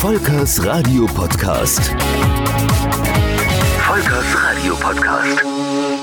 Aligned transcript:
Volkers 0.00 0.64
Radio 0.64 1.04
Podcast. 1.04 1.94
Volkers 3.80 4.34
Radio 4.34 4.74
Podcast. 4.76 5.44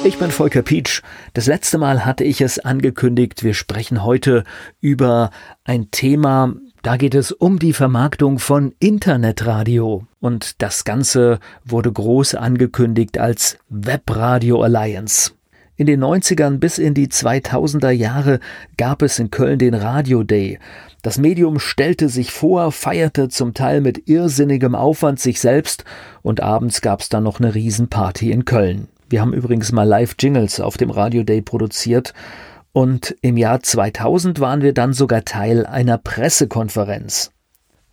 Ich 0.04 0.20
bin 0.20 0.30
Volker 0.30 0.62
Pietsch. 0.62 1.02
Das 1.34 1.48
letzte 1.48 1.80
Mal 1.80 2.06
hatte 2.06 2.24
ich 2.24 2.42
es 2.42 2.60
angekündigt, 2.60 3.44
wir 3.44 3.56
sprechen 3.56 4.04
heute 4.04 4.44
über 4.82 5.32
ein 5.64 5.90
Thema, 5.90 6.54
da 6.84 6.96
geht 6.98 7.16
es 7.16 7.32
um 7.32 7.58
die 7.58 7.74
Vermarktung 7.74 8.38
von 8.38 8.76
Internetradio. 8.78 10.06
Und 10.20 10.62
das 10.62 10.84
Ganze 10.84 11.40
wurde 11.66 11.92
groß 11.92 12.36
angekündigt 12.36 13.18
als 13.18 13.58
Webradio 13.68 14.62
Alliance. 14.62 15.32
In 15.80 15.86
den 15.86 16.04
90ern 16.04 16.58
bis 16.58 16.80
in 16.80 16.96
die 16.96 17.08
2000er 17.08 17.92
Jahre 17.92 18.40
gab 18.78 19.04
es 19.04 19.20
in 19.20 19.30
Köln 19.30 19.60
den 19.60 19.76
Radio 19.76 20.24
Day. 20.24 20.58
Das 21.04 21.20
Medium 21.20 21.60
stellte 21.60 22.10
sich 22.10 22.32
vor, 22.32 22.72
feierte 22.72 23.30
zum 23.30 23.54
Teil 23.54 23.82
mit 23.82 24.10
irrsinnigem 24.10 24.74
Aufwand 24.74 25.20
sich 25.20 25.40
selbst 25.40 25.86
und 26.24 26.42
abends 26.42 26.82
gab 26.82 27.02
es 27.02 27.10
dann 27.10 27.24
noch 27.24 27.40
eine 27.40 27.54
Riesenparty 27.54 28.32
in 28.32 28.44
Köln. 28.44 28.88
Wir 29.08 29.22
haben 29.22 29.34
übrigens 29.34 29.72
mal 29.72 29.84
Live-Jingles 29.84 30.60
auf 30.62 30.78
dem 30.78 30.90
Radio 30.90 31.22
Day 31.22 31.44
produziert 31.44 32.16
und 32.74 33.16
im 33.22 33.38
Jahr 33.38 33.62
2000 33.62 34.40
waren 34.40 34.64
wir 34.64 34.74
dann 34.74 34.94
sogar 34.94 35.26
Teil 35.26 35.68
einer 35.68 36.00
Pressekonferenz. 36.00 37.32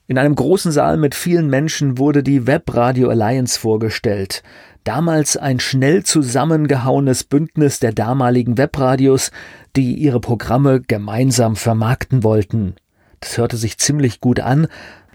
In 0.06 0.18
einem 0.18 0.34
großen 0.34 0.70
Saal 0.70 0.96
mit 0.96 1.14
vielen 1.14 1.48
Menschen 1.48 1.98
wurde 1.98 2.22
die 2.22 2.46
Webradio 2.46 3.08
Alliance 3.08 3.58
vorgestellt 3.58 4.42
damals 4.84 5.36
ein 5.36 5.60
schnell 5.60 6.04
zusammengehauenes 6.04 7.24
Bündnis 7.24 7.80
der 7.80 7.92
damaligen 7.92 8.56
Webradios, 8.56 9.30
die 9.76 9.94
ihre 9.94 10.20
Programme 10.20 10.80
gemeinsam 10.80 11.56
vermarkten 11.56 12.22
wollten. 12.22 12.76
Das 13.20 13.38
hörte 13.38 13.56
sich 13.56 13.78
ziemlich 13.78 14.20
gut 14.20 14.40
an. 14.40 14.68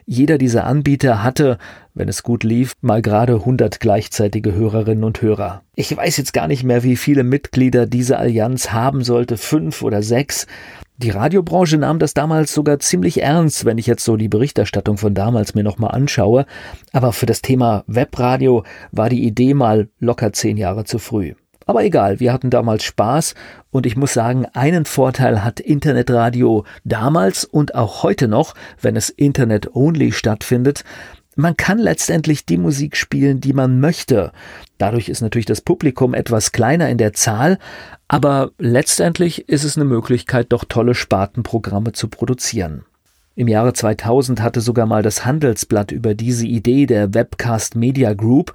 Jeder 0.06 0.40
dieser 0.40 0.66
Anbieter 0.66 1.22
hatte, 1.22 1.60
wenn 1.94 2.10
es 2.10 2.24
gut 2.24 2.44
lief, 2.44 2.74
mal 2.82 3.04
gerade 3.04 3.36
100 3.36 3.80
gleichzeitige 3.80 4.54
Hörerinnen 4.54 5.04
und 5.04 5.22
Hörer. 5.22 5.62
Ich 5.76 5.96
weiß 5.96 6.18
jetzt 6.18 6.34
gar 6.34 6.48
nicht 6.48 6.64
mehr, 6.64 6.82
wie 6.82 6.96
viele 6.96 7.24
Mitglieder 7.24 7.86
diese 7.86 8.18
Allianz 8.18 8.72
haben 8.72 9.04
sollte, 9.04 9.38
fünf 9.38 9.84
oder 9.84 10.02
sechs. 10.02 10.48
Die 11.02 11.12
Radiobranche 11.12 11.78
nahm 11.78 11.98
das 11.98 12.14
damals 12.14 12.54
sogar 12.54 12.80
ziemlich 12.80 13.22
ernst, 13.22 13.64
wenn 13.64 13.78
ich 13.78 13.88
jetzt 13.88 14.04
so 14.04 14.18
die 14.18 14.28
Berichterstattung 14.28 14.98
von 14.98 15.14
damals 15.14 15.56
mir 15.56 15.64
nochmal 15.64 15.92
anschaue. 15.92 16.46
Aber 16.92 17.14
für 17.14 17.26
das 17.26 17.42
Thema 17.42 17.86
Webradio 17.88 18.66
war 18.92 19.08
die 19.08 19.24
Idee 19.24 19.54
mal 19.54 19.88
locker 20.00 20.34
zehn 20.34 20.58
Jahre 20.58 20.84
zu 20.84 21.00
früh. 21.00 21.36
Aber 21.66 21.86
egal, 21.86 22.20
wir 22.20 22.34
hatten 22.34 22.50
damals 22.50 22.84
Spaß 22.84 23.34
und 23.72 23.86
ich 23.86 23.96
muss 23.96 24.12
sagen, 24.12 24.46
einen 24.54 24.84
Vorteil 24.84 25.42
hat 25.42 25.62
Internetradio 25.62 26.66
damals 26.84 27.46
und 27.46 27.76
auch 27.76 28.04
heute 28.04 28.28
noch, 28.28 28.54
wenn 28.82 28.98
es 28.98 29.10
Internet-only 29.10 30.12
stattfindet. 30.12 30.84
Man 31.40 31.56
kann 31.56 31.78
letztendlich 31.78 32.46
die 32.46 32.58
Musik 32.58 32.98
spielen, 32.98 33.40
die 33.40 33.54
man 33.54 33.80
möchte. 33.80 34.34
Dadurch 34.78 35.08
ist 35.08 35.22
natürlich 35.22 35.46
das 35.46 35.62
Publikum 35.62 36.14
etwas 36.14 36.52
kleiner 36.52 36.90
in 36.90 36.98
der 36.98 37.14
Zahl, 37.14 37.60
aber 38.10 38.52
letztendlich 38.58 39.48
ist 39.48 39.64
es 39.64 39.78
eine 39.78 39.86
Möglichkeit, 39.86 40.48
doch 40.50 40.66
tolle 40.66 40.96
Spartenprogramme 40.96 41.94
zu 41.94 42.10
produzieren. 42.10 42.84
Im 43.36 43.48
Jahre 43.48 43.72
2000 43.72 44.42
hatte 44.42 44.60
sogar 44.60 44.86
mal 44.86 45.02
das 45.02 45.24
Handelsblatt 45.24 45.94
über 45.94 46.14
diese 46.14 46.46
Idee 46.46 46.86
der 46.86 47.14
Webcast 47.14 47.78
Media 47.78 48.14
Group 48.14 48.54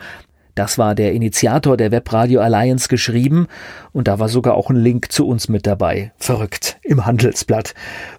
das 0.55 0.79
war 0.79 0.95
der 0.95 1.13
Initiator 1.13 1.77
der 1.77 1.91
Webradio 1.91 2.41
Alliance 2.41 2.89
geschrieben 2.89 3.47
und 3.93 4.09
da 4.09 4.19
war 4.19 4.29
sogar 4.29 4.55
auch 4.55 4.71
ein 4.71 4.77
Link 4.77 5.11
zu 5.11 5.27
uns 5.27 5.49
mit 5.49 5.67
dabei. 5.67 6.13
Verrückt 6.17 6.79
im 6.83 7.07
Handelsblatt. 7.07 7.75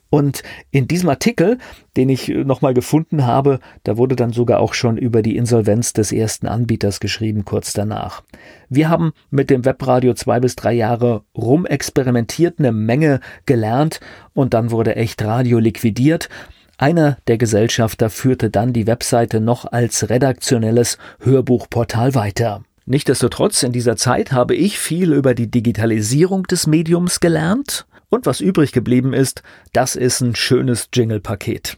Und 0.09 0.43
in 0.71 0.87
diesem 0.87 1.09
Artikel, 1.09 1.57
den 1.97 2.07
ich 2.07 2.29
nochmal 2.29 2.73
gefunden 2.73 3.25
habe, 3.25 3.59
da 3.83 3.97
wurde 3.97 4.15
dann 4.15 4.31
sogar 4.31 4.59
auch 4.59 4.73
schon 4.73 4.97
über 4.97 5.21
die 5.21 5.35
Insolvenz 5.35 5.91
des 5.91 6.11
ersten 6.11 6.47
Anbieters 6.47 7.01
geschrieben, 7.01 7.43
kurz 7.43 7.73
danach. 7.73 8.23
Wir 8.69 8.89
haben 8.89 9.11
mit 9.29 9.49
dem 9.49 9.65
Webradio 9.65 10.13
zwei 10.13 10.39
bis 10.39 10.55
drei 10.55 10.73
Jahre 10.73 11.23
rumexperimentiert, 11.35 12.59
eine 12.59 12.71
Menge 12.71 13.19
gelernt 13.45 13.99
und 14.33 14.53
dann 14.53 14.71
wurde 14.71 14.95
echt 14.95 15.21
Radio 15.23 15.59
liquidiert 15.59 16.29
einer 16.77 17.17
der 17.27 17.37
Gesellschafter 17.37 18.09
führte 18.09 18.49
dann 18.49 18.73
die 18.73 18.87
Webseite 18.87 19.39
noch 19.39 19.65
als 19.71 20.09
redaktionelles 20.09 20.97
Hörbuchportal 21.19 22.15
weiter. 22.15 22.63
Nichtsdestotrotz, 22.85 23.63
in 23.63 23.71
dieser 23.71 23.95
Zeit 23.95 24.31
habe 24.31 24.55
ich 24.55 24.77
viel 24.77 25.13
über 25.13 25.33
die 25.33 25.49
Digitalisierung 25.49 26.43
des 26.43 26.67
Mediums 26.67 27.19
gelernt. 27.19 27.87
Und 28.09 28.25
was 28.27 28.41
übrig 28.41 28.71
geblieben 28.71 29.13
ist, 29.13 29.41
das 29.73 29.95
ist 29.95 30.21
ein 30.21 30.35
schönes 30.35 30.89
Jingle-Paket. 30.93 31.77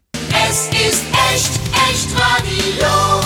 Es 0.49 0.67
ist 0.67 1.03
echt, 1.33 1.59
echt 1.89 2.09
Radio. 2.19 3.21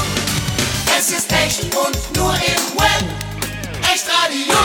Es 0.98 1.10
ist 1.10 1.32
echt 1.32 1.64
und 1.76 2.16
nur 2.16 2.34
im 2.34 2.78
Web. 2.78 3.06
Echt 3.82 4.06
Radio. 4.08 4.56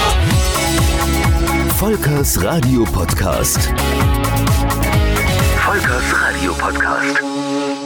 Volkers 1.77 2.43
Radio 2.43 2.85
Podcast. 2.85 3.73
Live-Radio-Podcast. 6.37 7.86